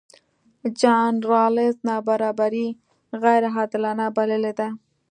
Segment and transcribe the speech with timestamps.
[0.79, 2.67] جان رالز نابرابري
[3.21, 4.67] غیرعادلانه بللې ده.